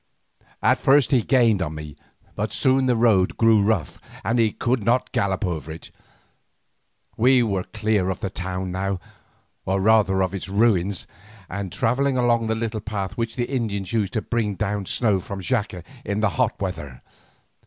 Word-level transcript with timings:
At 0.63 0.79
first 0.79 1.11
he 1.11 1.21
gained 1.21 1.61
on 1.61 1.75
me, 1.75 1.95
but 2.35 2.51
soon 2.51 2.87
the 2.87 2.95
road 2.95 3.37
grew 3.37 3.61
rough, 3.63 3.99
and 4.23 4.39
he 4.39 4.51
could 4.51 4.83
not 4.83 5.11
gallop 5.11 5.45
over 5.45 5.71
it. 5.71 5.91
We 7.17 7.43
were 7.43 7.65
clear 7.65 8.09
of 8.09 8.19
the 8.19 8.31
town 8.31 8.71
now, 8.71 8.99
or 9.63 9.79
rather 9.79 10.23
of 10.23 10.33
its 10.33 10.49
ruins, 10.49 11.05
and 11.47 11.71
travelling 11.71 12.17
along 12.17 12.49
a 12.49 12.55
little 12.55 12.81
path 12.81 13.15
which 13.15 13.35
the 13.35 13.45
Indians 13.45 13.93
used 13.93 14.13
to 14.13 14.23
bring 14.23 14.55
down 14.55 14.87
snow 14.87 15.19
from 15.19 15.39
Xaca 15.39 15.83
in 16.03 16.19
the 16.19 16.29
hot 16.29 16.59
weather. 16.59 17.03